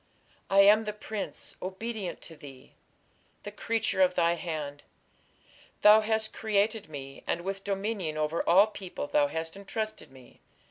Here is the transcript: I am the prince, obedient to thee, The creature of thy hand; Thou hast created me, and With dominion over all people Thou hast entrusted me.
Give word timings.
I 0.49 0.61
am 0.61 0.85
the 0.85 0.93
prince, 0.93 1.55
obedient 1.61 2.21
to 2.21 2.35
thee, 2.35 2.73
The 3.43 3.51
creature 3.51 4.01
of 4.01 4.15
thy 4.15 4.33
hand; 4.33 4.81
Thou 5.83 6.01
hast 6.01 6.33
created 6.33 6.89
me, 6.89 7.23
and 7.27 7.41
With 7.41 7.63
dominion 7.63 8.17
over 8.17 8.41
all 8.49 8.65
people 8.65 9.05
Thou 9.05 9.27
hast 9.27 9.55
entrusted 9.55 10.09
me. 10.11 10.41